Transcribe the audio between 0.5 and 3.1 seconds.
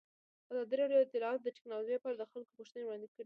ازادي راډیو د اطلاعاتی تکنالوژي لپاره د خلکو غوښتنې وړاندې